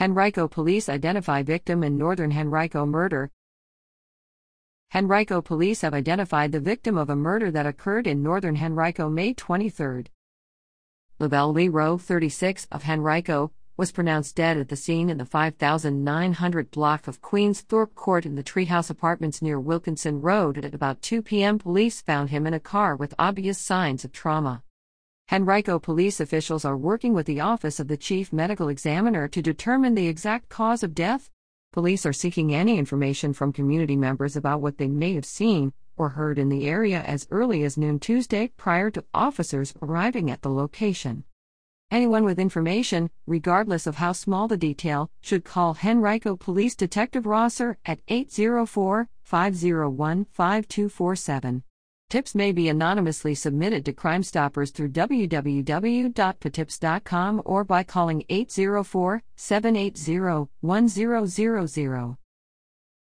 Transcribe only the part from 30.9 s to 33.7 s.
death. Police are seeking any information from